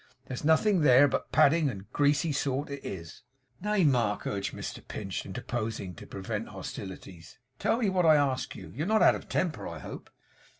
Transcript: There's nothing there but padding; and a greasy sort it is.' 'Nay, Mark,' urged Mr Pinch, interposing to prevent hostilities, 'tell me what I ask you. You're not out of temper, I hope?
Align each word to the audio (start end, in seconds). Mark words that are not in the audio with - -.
There's 0.25 0.43
nothing 0.43 0.81
there 0.81 1.07
but 1.07 1.31
padding; 1.31 1.69
and 1.69 1.81
a 1.81 1.85
greasy 1.93 2.31
sort 2.31 2.71
it 2.71 2.83
is.' 2.83 3.21
'Nay, 3.61 3.83
Mark,' 3.83 4.25
urged 4.25 4.51
Mr 4.51 4.79
Pinch, 4.87 5.27
interposing 5.27 5.93
to 5.93 6.07
prevent 6.07 6.47
hostilities, 6.47 7.37
'tell 7.59 7.77
me 7.77 7.87
what 7.87 8.07
I 8.07 8.15
ask 8.15 8.55
you. 8.55 8.71
You're 8.75 8.87
not 8.87 9.03
out 9.03 9.13
of 9.13 9.29
temper, 9.29 9.67
I 9.67 9.77
hope? 9.77 10.09